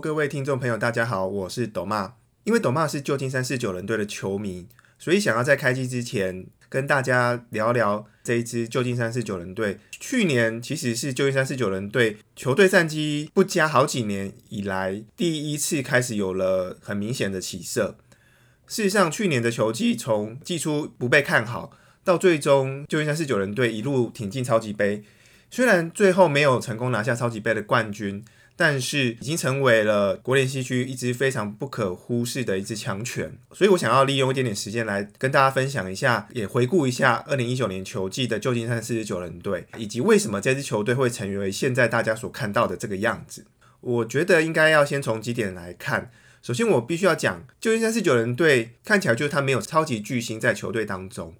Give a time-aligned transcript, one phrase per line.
[0.00, 2.14] 各位听众朋友，大家好，我是斗妈。
[2.44, 4.66] 因为斗妈是旧金山四九人队的球迷，
[4.98, 9.78] 所以想要在开机之前跟大家聊聊这一支旧金山四九人队。
[9.90, 17.98] 去年其实是旧金山四九人队球队战绩不佳好几年以来第一次开始有了很明显的起色。
[18.66, 21.72] 事实上，去年的球季从季初不被看好，
[22.02, 25.04] 到最终旧金山四九人队一路挺进超级杯，
[25.50, 28.24] 虽然最后没有成功拿下超级杯的冠军。
[28.60, 43.46] 但是已经成为了国联西区一支非常不可忽视的一支强权，所以我想要利用一点点时间来跟大家分享一下，也回顾一下二零一九年球季的旧金山四十九人队，以及为什么这支球队会成为现在大家所看到的这个样子。
[43.80, 46.10] 我觉得应该要先从几点来看。
[46.42, 51.34] 首先，我必须要讲旧金山四十九人队看起来就是他没有超级巨星在球队当中，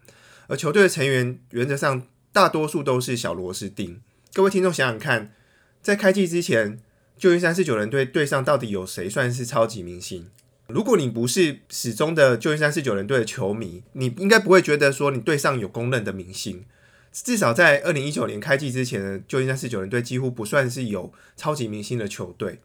[0.46, 4.00] 而球队的成员原则上大多数都是小螺丝钉。
[4.32, 5.34] 各位听众想想看，
[5.82, 6.80] 在开季之前。
[7.20, 10.30] 旧金山四九人队队上到底有谁算是超级明星？
[10.68, 16.64] 如果你不是始终的旧金山四九人队的球迷，你应该不会觉得说你队上有公认的明星。
[17.12, 22.60] 至少在二零一九年开季之前旧金山四九人队几乎不算是有超级明星的球队。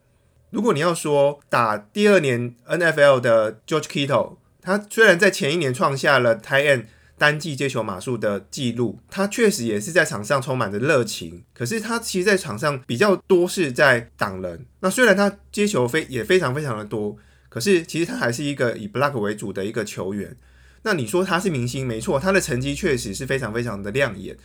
[0.51, 11.43] 如果你要说打第二年 NFL 的 George Kittle，他虽然在前一年创下了 t i n 单季接球码数的记录，他确实也是在场上充满着热情。
[11.53, 14.65] 可是他其实，在场上比较多是在挡人。
[14.81, 20.35] 那虽然他接球非也非常非常的多，可是其实他还是一个以 block 为主的一个球员。
[20.83, 24.37] 那你说他是明星，没错，他的成绩确实是非常非常的亮眼。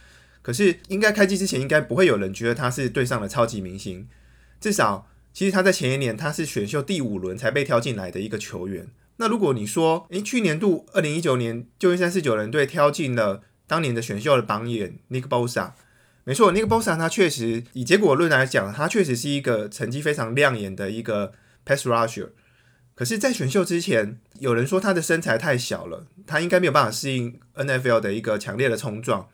[0.42, 4.08] 可是应该开机之前，应该不会有人觉得他是队上的超级明星。
[4.60, 8.88] 至少，其实他在前一年他是选秀第五轮才被挑进来的一个球员。
[9.20, 15.72] 那如果你说，诶，去年度二零一九年旧金山四九人队挑进了当年的选秀的榜眼 Nick Bosa，
[16.24, 21.34] 没错，Nick Bosa 他确实以结果论来讲，他确实是一个成绩非常亮眼的一个
[21.66, 22.30] pass rusher。
[22.94, 29.28] 可是，在选秀之前，有人说他的身材太小了，他应该没有办法适应 NFL 的一个强烈的冲撞。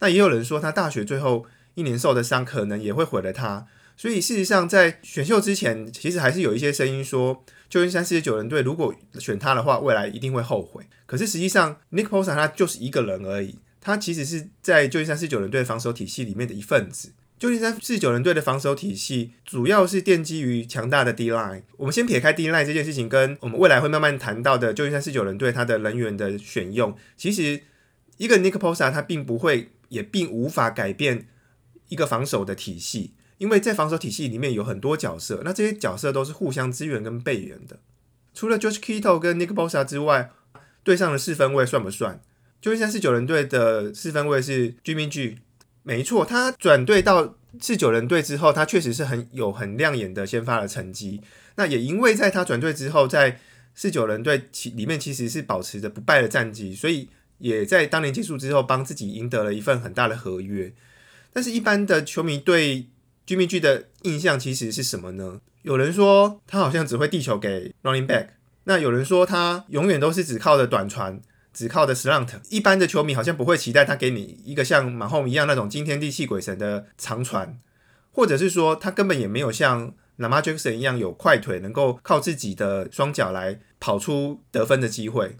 [0.00, 3.66] 那也有人说他大学最后一年受的伤，可能也会毁了他。
[4.00, 10.82] 所以事实上，在选秀之前，其实还是有一些声音说，旧金山四十九人队如果选他的话，未来一定会后悔。
[11.04, 17.12] 可是实际上，Nick Posa 他就是一个人而已，他其实是在旧金山四十九人队防守体系里面的一份子。
[17.38, 21.64] 旧金山四十九人队的防守体系主要是奠基于强大的 D line。
[21.76, 27.64] 我们先撇开 D line 这件事情，跟我们未来会慢慢谈到的旧金山四十九人队他的人员的选用，其实
[28.16, 31.26] 一个 Nick Posa 他并不会，也并无法改变
[31.90, 33.12] 一个防守的体系。
[33.40, 37.78] 因为在防守体系里面有很多角色，那这些角色都是互相支援跟备援的。
[38.34, 40.30] 除了 George Kittle 跟 Nick Bosa 之外，
[40.84, 42.20] 队上的四分位算不算？
[42.60, 45.38] 旧金山四九人队的四分位是 Jimmy G，
[45.82, 51.22] 没错，他转队到四九人队之后，他确实是很有很亮眼的先发的成绩。
[51.56, 53.40] 那也因为在他转队之后，在
[53.74, 57.08] 四九人队其里面其实是保持着不败的战绩，所以
[57.38, 60.70] 也在当年结束之后帮自己赢得了一份很大的合约。
[61.32, 62.86] 但是，一般的球迷对
[63.30, 65.40] 居民区的印象其实是什么呢？
[65.62, 68.30] 有人说他好像只会地球给 running back，
[68.64, 72.40] 那有人说他永远都是只靠的短传，只靠的 slant。
[72.48, 77.56] 一般的球迷好像不会期待他给你一个像马后一样那种惊天地泣鬼神的长传，
[78.10, 85.36] 或者是说他根本也没有像 Lamar Jackson 一样有快腿，能够靠自己的双脚来跑出得分的机会。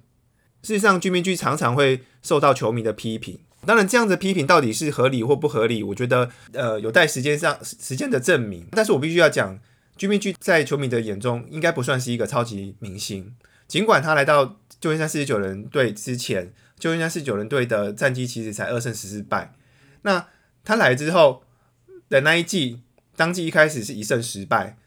[0.63, 3.41] 事实上，居民区常常会受到球迷的批评。
[3.67, 8.67] 当然，这样的批评到底是合理或不合理，我觉得呃有待时间上时间的证明。
[8.73, 9.59] 但是我必须要讲
[9.99, 13.35] ，Jimmy G 在球迷的眼中应该不算是一个超级明星。
[13.69, 19.55] 尽管他来到旧金山四十九人队之前，旧金山四十九人队的战绩其实才二胜十四败。
[20.03, 20.27] 那
[20.65, 21.43] 他来之后
[22.09, 22.81] 的那一季，
[23.15, 24.79] 当季一开始是一胜十败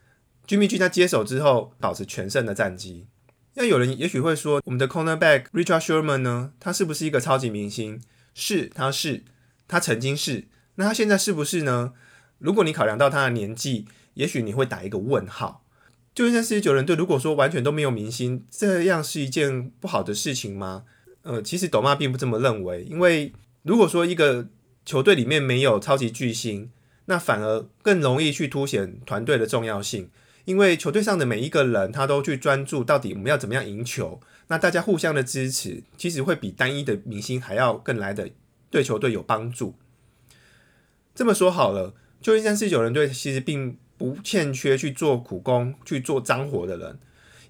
[0.48, 3.06] ，Jimmy G 他接手之后保持全胜的战绩。
[3.54, 8.02] 那有人也许会说，我们的 Cornerback Richard Sherman 呢，他是不是一个超级明星？
[8.34, 9.24] 是，他是，
[9.68, 10.46] 他曾经是，
[10.76, 11.94] 那他现在是不是呢？
[12.40, 13.86] 如果你考量到他的年纪，
[14.16, 15.64] 也许你会打一个问号。
[16.14, 20.84] 就像四十九人队，如果说完全都没有明星，这样是一件不好的事情吗？
[21.24, 23.34] 呃，其实斗妈并不这么认为，因为
[23.64, 24.48] 如果说一个
[24.86, 26.70] 球队里面没有超级巨星，
[27.06, 30.10] 那反而更容易去凸显团队的重要性，
[30.46, 34.20] 因为球队上的每一个人，他都去专注到底我们要怎么样赢球。
[34.48, 38.30] 那大家互相的支持，其实会比单一的明星还要更来的
[38.70, 39.76] 对球队有帮助。
[41.16, 47.00] 这么说好了，旧金山四九人队其实并不欠缺去做苦工、去做脏活的人，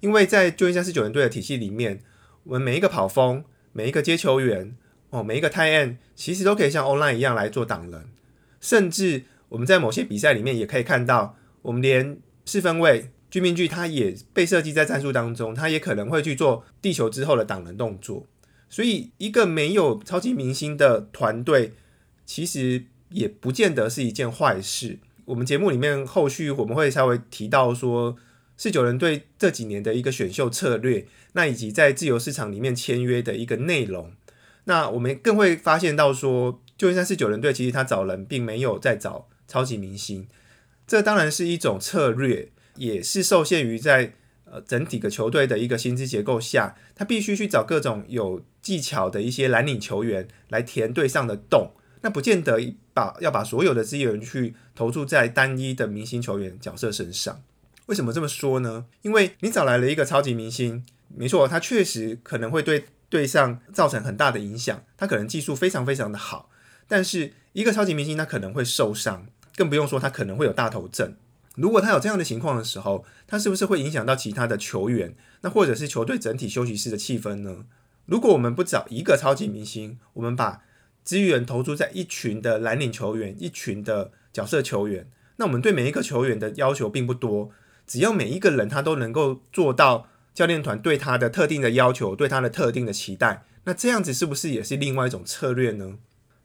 [0.02, 2.02] 因为在旧金山四九人队的体系里面，
[2.44, 4.76] 我们每一个跑锋、每一个接球员、
[5.10, 8.10] 哦，每一个 t i end，其实都可以像 online 一样来做挡人，
[8.60, 13.13] 甚至我们在某些比赛里面也可以看到，我们连四分位。
[13.34, 18.28] 居民剧它也被设计在战术当中，它也可能会去做地球之后的挡人动作。
[18.70, 21.74] 所以，一个没有超级明星的团队，
[22.28, 25.00] 其实也不见得是一件坏事。
[25.26, 28.16] 我们节目里面后续我们会稍微提到说，
[28.56, 34.12] 四九人队这几年的一个选秀策略，那以及在自由市场里面签约的一个内容。
[34.66, 40.28] 那我们更会发现到说，旧金山四九人队其实他找人并没有在找超级明星，
[40.86, 42.52] 这当然是一种策略。
[42.76, 44.14] 也是受限于在
[44.46, 51.72] 呃整体的球队的一个薪资结构下，他必须去找各种有技巧的一些蓝领球员来填队上的洞。
[52.02, 57.42] 那不见得把要把所有的资源去投注在单一的明星球员角色身上。
[57.86, 58.86] 为什么这么说呢？
[59.02, 64.84] 因为你找来了一个超级明星，没错，他确实可能会对队上造成很大的影响。
[64.98, 66.50] 他可能技术非常非常的好，
[66.88, 71.16] 但是一个超级明星他可能会受伤，更不用说他可能会有大头症。
[71.56, 75.16] 如果他有这样的情况的时候，他是不是会影响到其他的球员？
[75.42, 77.66] 那或者是球队整体休息室的气氛呢？
[78.06, 80.64] 如果我们不找一个超级明星，我们把
[81.04, 85.08] 资源投注在一群的蓝领球员、一群的角色球员，
[85.38, 87.52] 那我们对每一个球员的要求并不多，
[87.86, 95.98] 只要每一个人他都能够做到教练团对他的特定的要求、对他的特定的期待，那这样子是不是也是另外一种策略呢？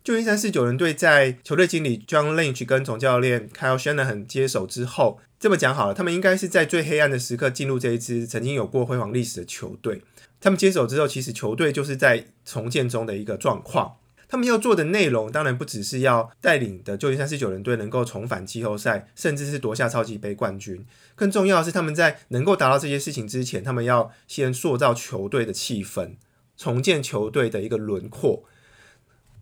[0.08, 10.00] 旧金山四九人队在球队经理 John Lynch 跟总教练 Kyle Shanahan 接手之后，这么讲好了，他们应该是在最黑暗的时刻进入这一支曾经有过辉煌历史的球队。
[10.40, 13.96] 他们接手之后，其实球队就是在重建中的一个状况。
[14.26, 20.86] 他们要做的内容，当然不只是要带领的旧金山四九人队能够重返季后赛，甚至是夺下超级杯冠军。
[21.14, 26.12] 更重要的是，他们在能够达到这些事情之前，他们要先塑造球队的气氛，
[26.56, 28.44] 重建球队的一个轮廓。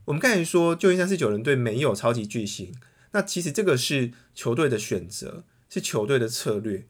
[0.06, 2.72] 我们刚才说旧金山四九人队没有超级巨星，
[3.10, 6.86] 那其实这个是球队的选择，是球队的策略。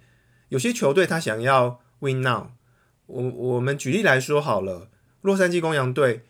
[0.50, 2.48] 有些球队他想要 win now，
[3.06, 4.90] 我我们举例来说好了，
[5.22, 6.22] 洛杉矶公羊队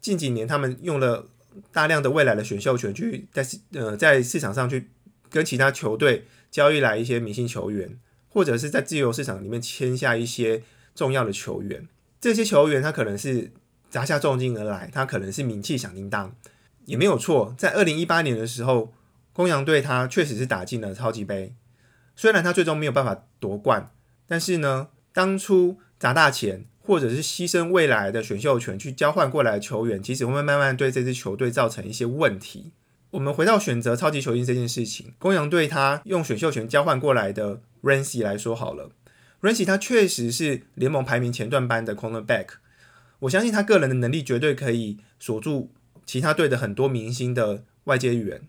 [0.00, 1.28] 近几年他们用了
[1.70, 4.90] 大量的未来的选秀权去在呃在市场上去
[5.30, 7.98] 跟其他球队交易来一些明星球员，
[8.28, 11.86] 或者是在自由市场里面签下一些重要的球员。
[12.20, 13.52] 这些球员他可能是。
[13.92, 16.34] 砸下重金而来，他可能是名气响叮当，
[16.86, 17.54] 也没有错。
[17.58, 18.94] 在二零一八年的时候，
[19.34, 21.54] 公羊队他确实是打进了超级杯，
[22.16, 23.90] 虽然他最终没有办法夺冠，
[24.26, 32.72] 但是呢，当初砸大钱或者是牺牲未来的选秀权去交换过来的球员，其实会慢慢对这支球队造成一些问题。
[33.10, 38.88] 我们回到选择超级球星这件事情，公羊队他用选秀权交换过来的 Rancy 来说好了
[39.42, 42.46] ，Rancy 他确实是联盟排名前段班的 Cornerback。
[43.22, 45.72] 我相信他个人的能力绝对可以锁住
[46.04, 48.48] 其他队的很多明星的外接员。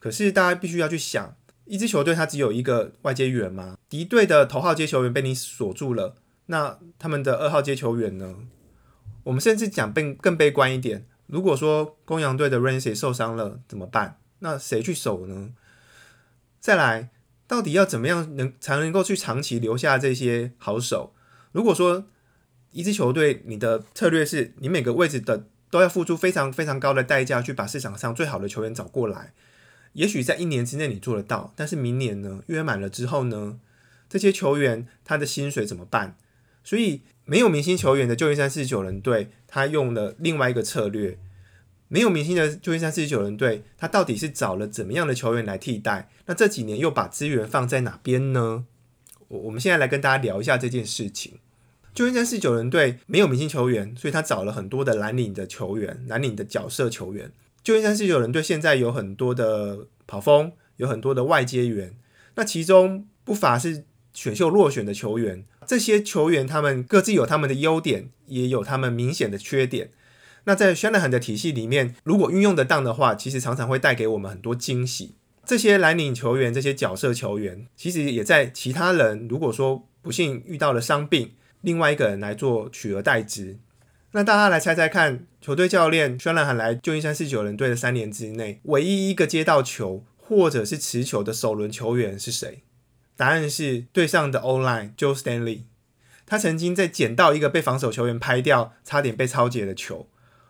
[0.00, 1.36] 可是大家必须要去想，
[1.66, 3.76] 一支球队他只有一个外接员吗？
[3.88, 6.16] 敌队的头号接球员被你锁住了，
[6.46, 8.36] 那他们的二号接球员呢？
[9.24, 14.18] 我们甚至讲更更悲观一点，如果说公羊队的 Ramsey 受伤了怎么办？
[14.40, 15.50] 那谁去守呢？
[16.58, 17.10] 再来，
[17.46, 21.14] 到底要怎么样能才能够去长期留下这些好手？
[21.52, 22.06] 如果说
[22.78, 29.32] 一支球队，你的策略是你每个位置的都要付出非常非常高的代价去把市场上最好的球员找过来。
[29.94, 32.40] 也许在一年之内你做得到，但是明年呢？
[32.46, 33.58] 约满了之后呢？
[34.08, 36.16] 这些球员他的薪水怎么办？
[36.62, 41.18] 所以没有明星球员的旧金山四十九人队，他用了另外一个策略。
[41.88, 46.08] 没有明星的旧金山四十九人队，他到底是找了怎么样的球员来替代？
[46.26, 48.66] 那这几年又把资源放在哪边呢？
[49.26, 51.40] 我我们现在来跟大家聊一下这件事情。
[51.98, 57.32] 旧金山四九人队没有明星球员，所以他找了很多的蓝领的球员，蓝领的角色球员。
[57.64, 61.96] 旧金山四九人队现在有很多的跑锋，有很多的外接员，
[62.36, 65.44] 那其中不乏是选秀落选的球员。
[65.66, 69.90] 这些球员他们各自有他们的优点，也有他们明显的缺点。
[70.44, 75.16] 那在宣纳罕的体系里面，如果运用得当的话，其实常常会带给我们很多惊喜。
[75.44, 81.32] 这些蓝领球员，这些角色球员，其实也在其他人如果说不幸遇到了伤病。
[81.60, 83.58] 另外一个人来做取而代之，
[84.12, 92.62] 那大家来猜猜看，球队教练宣兰喊来旧金山四九人队的三年之内，唯一一个接到球或者是持球的首轮球员是谁？
[93.16, 95.62] 答案是队上的 online Joe Stanley，
[96.24, 100.08] 他曾经在捡到一个被防守球员拍掉，差点被超解的球。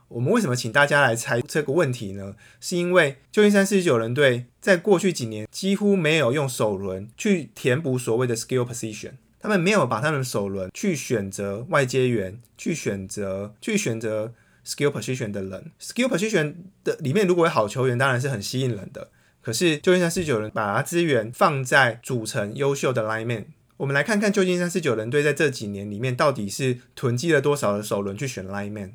[0.08, 2.34] 我们为什么请大家来猜这个问题呢？
[2.60, 9.12] 是因为旧金山四九人队在过去几年几乎没有用首轮去填补所谓的 skill position。
[9.40, 14.32] 他们没有把他们首轮去选择外接员，去选择去选择
[14.66, 15.70] skill position 的人。
[15.80, 16.54] skill position
[16.84, 19.10] 的里面如果有好球员，当然是很吸引人的。
[19.40, 23.44] 可是旧金山四九人把资源放在组成优秀的 lineman
[23.78, 28.94] 我们来看看旧金山四九人队在这几年里面到底是囤积了多少的首轮去选 line man。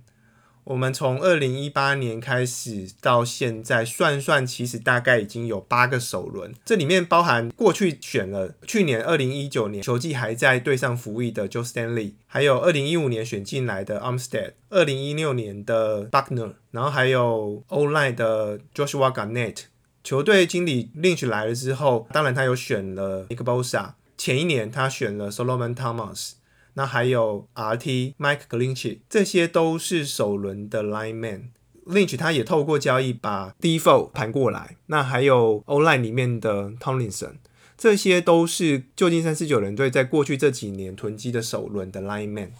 [0.65, 19.63] 我们从二零一八年开始到现在算算，其实大概已经有八个首轮，这里面包含过去选了去年二零一九年球季还在队上服役的 Joe Stanley，还有二零一五年选进来的 Armstead，二零一六年的 Buckner，然后还有 O line 的 Joshua Garnett。
[20.03, 26.34] 球队经理 Lynch 来了之后，当然他有选了 Nick Bosa，前一年他选了 Solomon Thomas。
[26.75, 31.50] 那还有 RT Mike Lynch，这些都是首轮的 line man。
[31.86, 34.77] Lynch 他也透过交易把 Default 盘过来。
[34.86, 37.36] 那还有 Online 里面的 Tomlinson，
[37.77, 42.51] 这些都是旧金山四九人队在过去这几年囤积的首轮的 line man。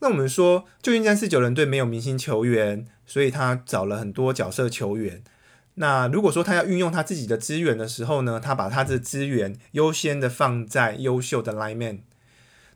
[0.00, 5.22] 那我们说旧金山四九人队没有明星球员，所以他找了很多角色球员。
[5.74, 12.00] 那如果说他要运用他自己的资源的时候呢，他把他的资源优先的放在优秀的 line man。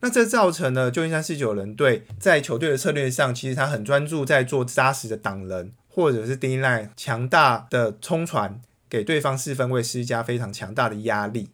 [0.01, 11.51] 那这造成了旧金山四九人队在球队的策略上，其实他很专注在做扎实的挡人，或者是 D line 强大的冲传，给对方四分位施加非常强大的压力。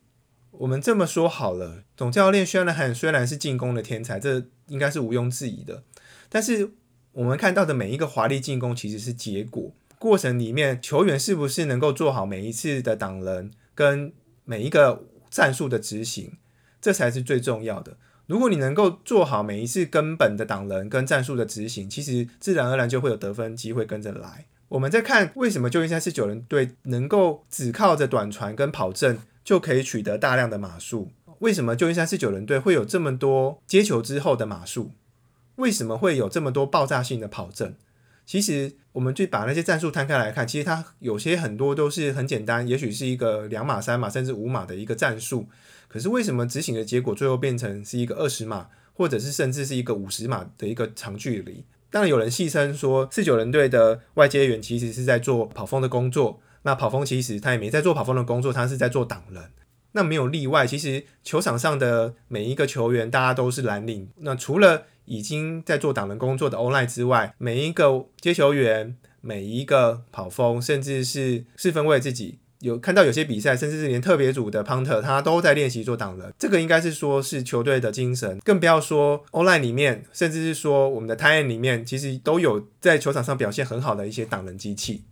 [0.52, 5.82] 我们这么说好了，总教练轩 n 虽然是进攻的天才，这应该是毋庸置疑的。
[6.28, 6.70] 但是
[7.12, 14.12] 我们看到的每一个华丽进攻其实是结果，过程里面球员是不是能够做好每一次的挡人跟
[14.44, 16.38] 每一个战术的执行，
[16.80, 17.96] 这才是最重要的。
[18.26, 24.46] 如果你能够做好每一次根本的挡人跟战术的执行，其实自然而然就会有得分机会跟着来。
[24.68, 31.08] 我们再看为什么旧金山四九人队能够只靠着短传跟跑阵就可以取得大量的码数？
[31.38, 34.90] 为什么旧金山四九人队会有这么多接球之后的码数？
[35.54, 37.76] 为什么会有这么多爆炸性的跑阵？
[38.26, 45.46] 其实我们就把那些战术摊开来看，其实它有些很多都是很简单，也许是一个两码、三码甚至五码的一个战术。
[45.86, 51.64] 可是为什么执行的结果最后变成是一个二十码，或者是甚至是一个五十码的一个长距离？
[51.88, 59.44] 当然有人戏称说四九人队的外接员其实是在做跑锋的工作，那跑锋其实他也没在做跑锋的工作，他是在做挡人。
[59.92, 64.10] 那没有例外，其实球场上的每一个球员大家都是蓝领。
[64.16, 72.38] 那除了已经在做挡人工作的 online 之外，每一个接球员、每一个跑锋，甚至是四分卫自己。
[72.60, 76.32] 有看到有些比赛，甚至是连特别组的 punter，他都在练习做挡人。
[76.38, 85.04] 这个应该是说是球队的精神，更不要说 online 里面，甚至是说我们的 t i e n 里面，其实都有在球场上表现很好的一些挡人机器。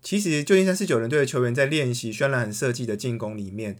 [0.00, 3.76] 其实旧金山四九人队的球员在练习渲染设计的进攻里面，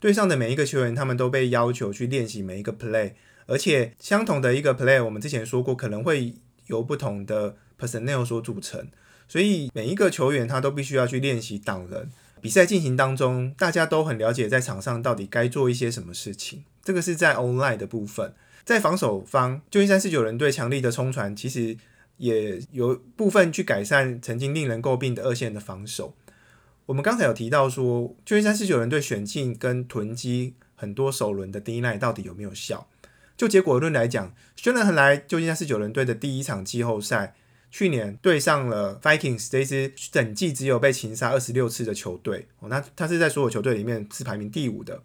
[0.00, 3.12] 队上的每一个球员，他们都被要求去练习每一个 play，
[3.46, 6.34] 而且相同的一个 play，我们之前说过，可能会
[6.66, 8.88] 由不同的 personnel 所组成，
[9.28, 12.10] 所以每一个球员他都必须要去练习挡人。
[12.40, 16.64] 比赛进行当中，大家都很了解在场上到底该做一些什么事情。
[16.82, 18.34] 这个是在 online 的部分，
[18.64, 21.76] 在防守方，旧金山四九人队强力的冲传，其实
[22.18, 26.14] 也有部分去改善曾经令人诟病的二线的防守。
[26.84, 32.86] 我们刚才有提到说，旧金山四九人队选进跟囤积很多首轮的 D line 到底有没有效？
[33.36, 37.34] 就结果论来讲，虽然来旧金山四九人队的第一场季后赛。
[37.68, 45.02] 去年对上了 Vikings 这支整季只有被擒杀二十六次的球队哦，那他是在所有球队里面是排名第五的。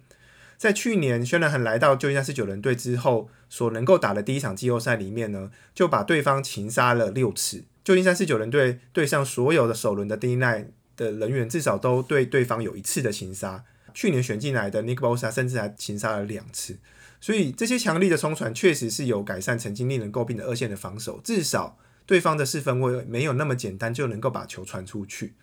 [0.57, 7.65] 在去年轩然恒来到旧金山四九人队之后，所能够打的第一场季后赛里面呢，就把对方擒杀了六次。
[7.83, 13.65] 旧金山四九人队对上所有的首轮的 D line 的人员，至少都对对方有一次的擒杀。
[13.93, 16.77] 去年选进来的 Nick Bosa 甚至还擒杀了两次，
[17.21, 21.77] 所以这些强力的冲传确实是有改善曾经令人诟病的二线的防守，至少。
[22.07, 25.35] 对方的四分位没有那么简单就能够把球传出去。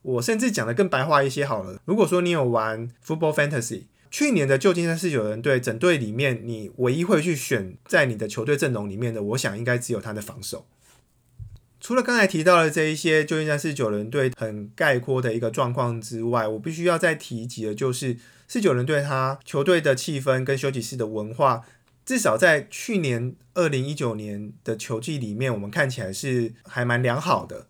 [0.00, 1.78] 我甚至讲的更白话一些好了。
[1.84, 10.64] 如果说你有玩 Football Fantasy，去年的旧金山四九人队整队里面，你唯一会去选在你的球队阵容里面的，我想应该只有他的防守。
[11.90, 18.16] 除了刚才提到的这一些旧金山四九人队很概括的一个状况之外，我必须要再提及的就是
[18.46, 21.64] 四九人队他球队的气氛跟休息室的文化。
[22.06, 27.66] 至少在去年二零一九年的球季里面，我们看起来是还蛮良好的。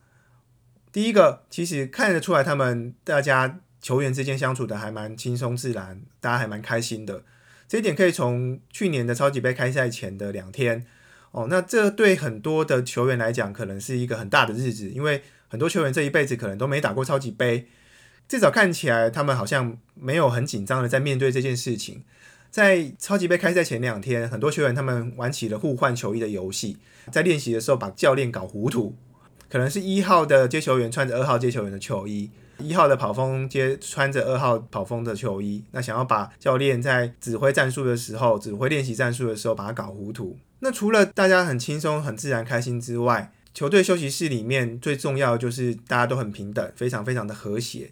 [0.93, 7.23] 第一个，其实看得出来，他们大家球员之间相处的还蛮轻松自然，大家还蛮开心的。
[7.67, 10.85] 这一点可以从去年的超级杯开赛前的两天
[11.33, 17.69] 哦，那这对很多的球员来讲，可能是一个很大的日子，因为很多球员这一辈子可能都没打过超级杯，
[18.29, 22.03] 至少看起来他们好像没有很紧张的在面对这件事情。
[22.51, 26.79] 在超级杯开赛前两天，很多球员他们玩起了互换球衣的游戏，
[27.13, 28.97] 在练习的时候把教练搞糊涂，
[29.49, 40.37] 可能是一号的接球员穿着二号接球员的球衣，一号的跑锋接穿着二号跑锋的球衣，那想要把教练在指挥战术的时候、指挥练习战术的时候把它搞糊涂。
[40.61, 47.91] 那除了大家很轻松、很自然、开心之外，球队休息室里面最重要的就是大家都很平等，非常非常的和谐。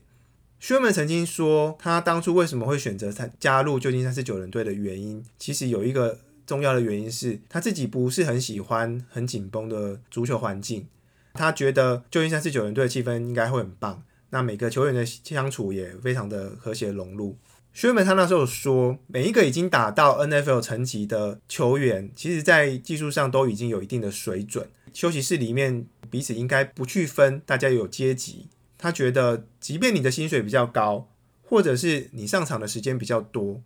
[0.61, 10.87] 薛门曾经说，他当初为什么会选择他加入旧金山四九人队的原因，其实有一个重要的原因是他自己不是很喜欢很紧绷的足球环境，
[11.35, 17.37] 他觉得旧金山四九人队的气氛应该会很棒，那每个球员的相处也非常的和谐融入。
[17.79, 28.49] 薛门他那时候说，每一个已经打到 NFL 层级的球员，其实在技术上都已经有一定的水准，休息室里面彼此应该不去分，大家有阶级。
[28.77, 31.09] 他觉得，即便你的薪水比较高，
[31.41, 33.63] 或者是你上场的时间比较多，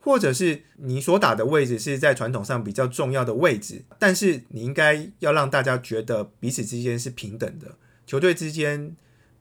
[0.00, 7.76] 或者是你所打的位置是在传统上比较重要的位置，但是你应该要让大家觉得彼此之间是平等的。
[8.04, 8.96] 球队之间，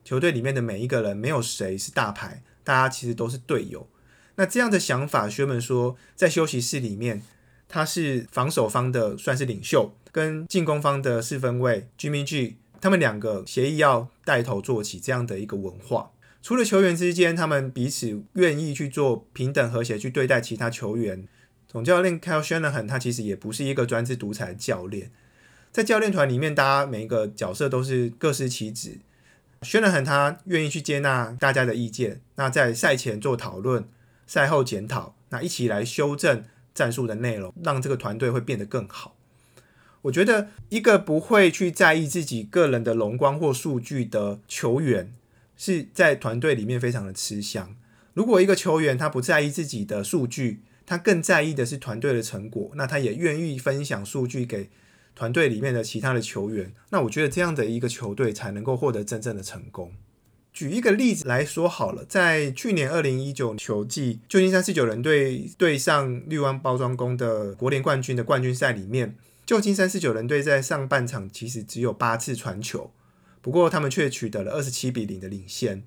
[0.05, 3.87] 球队里面的每一个人没有谁是大牌，大家其实都是队友。
[4.35, 7.21] 那这样的想法，学们说，在休息室里面，
[7.67, 12.57] 他是防守方的算是领袖，跟进攻方的四分卫 Jimmy G。
[12.81, 16.11] 他们两个协议要带头做起这样的一个文化，
[16.41, 21.25] 除了球员之间，他们彼此愿意去做平等和谐去对待其他球员。
[21.65, 25.09] 总教练 Kyle Shanahan 他其实也不是一个专制独裁的教练，
[25.71, 28.99] 在教练团里面，大家每一个角色都是各司其职。
[29.61, 33.87] Shanahan 他愿意去接纳大家的意见，那在赛前做讨论，
[34.33, 39.15] 赛后检讨，那一起来修正战术的内容，让这个团队会变得更好。
[40.01, 45.13] 我觉得一个不会去在意自己个人的荣光或数据的球员，
[45.55, 47.75] 是在团队里面非常的吃香。
[48.15, 54.71] 如果一个球员他不在意自己的数据，他更在意的是团队的成果，那他也愿意分享数据给
[55.13, 56.73] 团队里面的其他的球员。
[56.89, 59.93] 那我觉得这样的一个球队才能够获得真正的成功。
[60.53, 69.15] 举一个例子来说好了，在去年二零一九球季，旧金山四九人队对上绿湾包装工的国联冠军的冠军赛里面。
[69.47, 72.91] 旧金山四九人队在上半场其实只有八次传球，
[73.41, 75.83] 不过他们却取得了二十七比零的领先。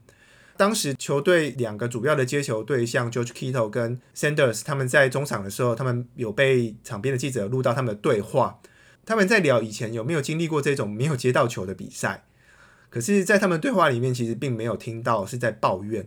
[0.57, 8.61] 当时球队两个主要的接球对象 George Kittle 跟 Sanders，他们在中场的时候，他们有被场边的记者录到他们的对话。
[9.05, 12.25] 他们在聊以前有没有经历过这种没有接到球的比赛，
[12.91, 16.07] 可是，在他们对话里面，其实并没有听到是在抱怨，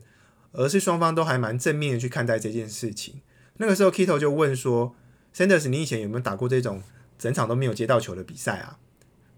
[0.51, 3.21] 而是双方都还蛮正面的去看待这件事情。
[3.57, 4.95] 那个时候，Kito 就问说
[5.35, 6.81] ：“Sanders，你以前有没有打过这种？”
[7.19, 8.79] 整场都没有接到球的比赛啊，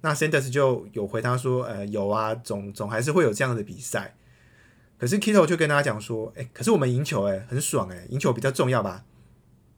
[0.02, 4.16] 那 Sanders 就有回答说，呃，有啊，总总还是会有这样的比赛。
[5.00, 9.04] 可是 Kito 就跟大家讲说，哎，可是我们赢球，哎，很爽，哎，赢球比较重要吧？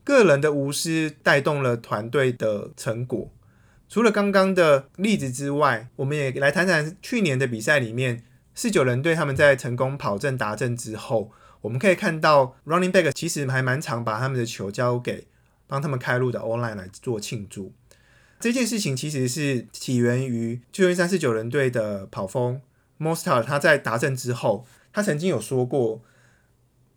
[0.04, 3.32] 个人的无私带动了团队的成果。
[3.93, 8.23] 除了刚刚的例子之外，我们也来谈谈去年的比赛里面，
[8.56, 11.29] 四九人队他们在成功跑阵达阵之后，
[11.62, 15.27] 我们可以看到 Running Back 其实还蛮常把他们的球交给
[15.67, 17.71] 帮他们开路的 Online 来做庆祝。
[18.39, 22.60] 这件事情其实是起源于旧金山四九人队的跑锋
[22.99, 26.01] Mostar，他在达阵之后，他曾经有说过，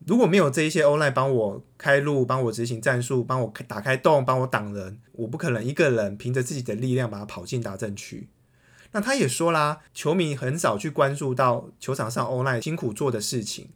[0.04, 8.28] 如果没有这一些 online 帮我开路、帮我执行战术、帮我打开洞、帮我挡人，我不可能一个人凭着自己的力量把它跑进达阵区。
[8.92, 13.70] 那他也说啦，球迷很少去关注到球场上 online 辛苦做的事情，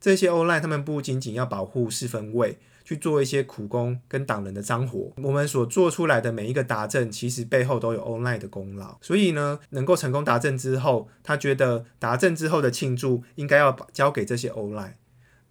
[0.00, 2.58] 这些 online 他们不仅仅要保护四分卫。
[2.84, 8.98] 去做一些苦工跟挡人的脏活，我们所做出来的每一个达阵，其实背后都有 online 的功劳。
[9.00, 14.94] 所以呢，能够成功达阵之后，他觉得达阵之后的庆祝应该要交给这些 online，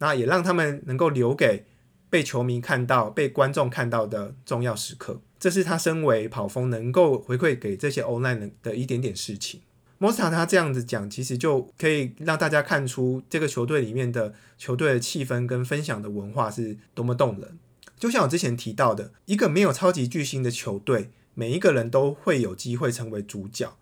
[0.01, 1.63] 那也让他们能够留给
[2.09, 5.21] 被球迷看到、被观众看到的重要时刻。
[5.39, 9.61] 这是他身为跑锋能够回馈给这些 online 的一点点事情。
[9.99, 17.59] 莫斯塔他这样子讲，其实就可以让大家看出这个球队里面的球队的气氛跟分享的文化是多么动人。
[17.99, 23.77] 就像我之前提到的，一个没有超级巨星的球队，每一个人都会有机会成为主角。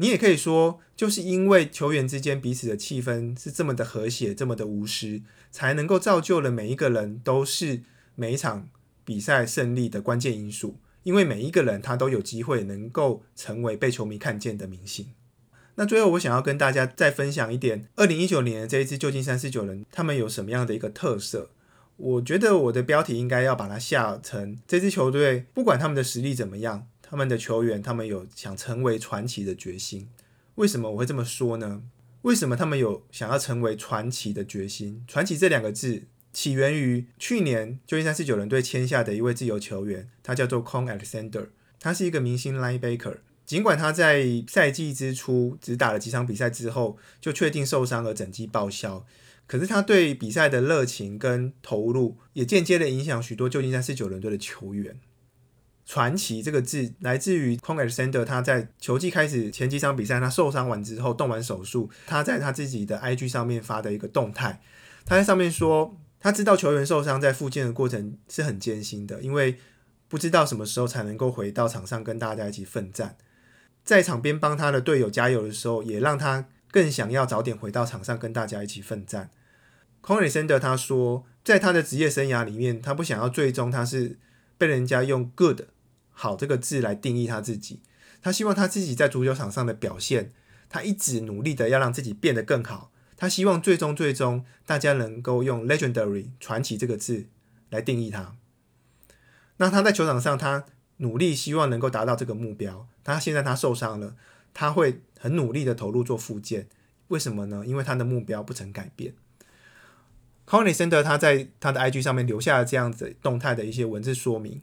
[0.00, 7.82] 你也可以说，就是因为球员之间彼此的气氛是这么的和谐，这么的无私，才能够造就了每一个人都是
[8.14, 8.70] 每一场
[9.04, 10.78] 比赛胜利的关键因素。
[11.02, 15.08] 因为每一个人他都有机会能够成为被球迷看见的明星。
[15.74, 21.50] 那最后，我想要跟大家再分享一点，二零一九年这一支旧金山四九人，他们有什么样的一个特色？
[21.98, 30.08] 我觉得我的标题应该要把它下成这支球队，不管他们的实力怎么样，他们的球员，他们有想成为传奇的决心。
[30.54, 31.82] 为什么我会这么说呢？
[32.22, 35.02] 为什么他们有想要成为传奇的决心？
[35.08, 41.48] 传奇这两个字起源于去年旧金山四九人队签下的一位自由球员，他叫做 Con Alexander，
[41.80, 43.16] 他是一个明星 Line Baker。
[43.44, 49.04] 尽管他在赛季之初只打了几场比赛之后就确定受伤而整季报销，
[49.48, 55.00] 可是他对比赛的热情跟投入也间接的影响许多旧金山四九人队的球员。
[55.90, 64.60] 传奇这个字来自于 c o n Alexander，他在球季开始前几场比赛他受伤完之后动完手术，他在他自己的 IG 上面发的一个动态，
[65.04, 69.58] 他在上面说他知道球员受伤在复健的过程是很艰辛的，因为
[70.06, 73.16] 不知道什么时候才能够回到场上跟大家一起奋战。
[73.82, 79.28] 在场边帮他的队友加油的时候，也让他更想要早点回到场上跟大家一起奋战。
[80.06, 84.20] c o n Alexander 他说，在他的职业生涯里面，他不想要最终他是
[84.56, 85.62] 被人家用 good
[86.20, 87.80] 好这个字来定义他自己。
[88.20, 90.32] 他希望他自己在足球场上的表现，
[90.68, 92.92] 他一直努力的要让自己变得更好。
[93.16, 97.26] 他希望最终最终大家能够用 legendary 传奇这个字
[97.70, 98.36] 来定义他。
[99.56, 100.66] 那他在球场上，他
[100.98, 102.86] 努力希望能够达到这个目标。
[103.02, 104.14] 他现在他受伤了，
[104.52, 106.68] 他会很努力的投入做复健。
[107.08, 107.64] 为什么呢？
[107.66, 109.14] 因为他的目标不曾改变。
[110.46, 114.60] c o n n y s e n d e 他在他的 IG 上面留下了这样子动态的一些文字说明。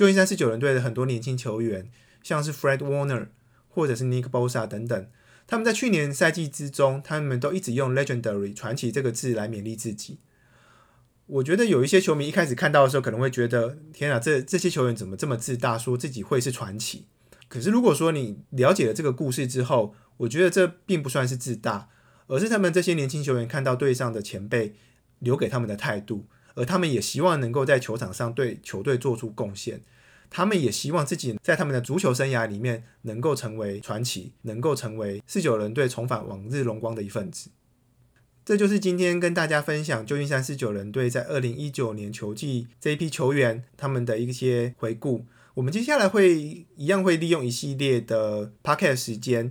[0.00, 1.90] 旧金山是九人队的很多年轻球员，
[2.22, 3.26] 像是 Fred Warner
[3.68, 5.06] 或者是 Nick Bosa 等等，
[5.46, 10.20] 他们在去年赛季之中，他们都一直用 legendary 传奇这个字来勉励自己。
[11.26, 17.04] 我觉得有一些球迷一开始看到的时候，可能会觉得天啊，这这些球员怎么这么自大，说自己会是传奇？
[17.48, 21.90] 可是如果说你了解了这个故事之后，我觉得这并不算是自大，
[22.26, 24.76] 而是他们这些年轻球员看到队上的前辈
[25.18, 26.24] 留给他们的态度，
[26.60, 29.80] 而他们也希望能够在球场上对球队做出贡献，
[30.28, 37.48] 他们也希望自己在他们的足球生涯里面能够成为传奇，能够成为四九人队重返往日荣光的一份子。
[38.44, 45.24] 这就是今天跟大家分享旧金山四九人队在二零一九年球季这一批球员他们的一些回顾。
[45.54, 49.50] 我们接下来会一样会利用一系列的 podcast 时间，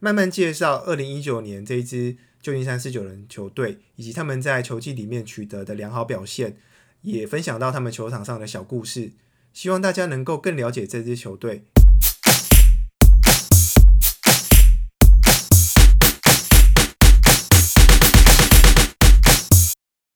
[0.00, 6.56] 慢慢介绍二零一九年这一支旧金山四九人球队以及他们在球季里面取得的良好表现，
[7.02, 9.10] 也分享到他们球场上的小故事。
[9.52, 11.64] 希望大家能够更了解这支球队，